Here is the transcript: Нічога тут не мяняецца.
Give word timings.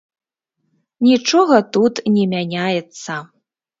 Нічога 1.07 1.57
тут 1.75 1.93
не 2.15 2.25
мяняецца. 2.35 3.13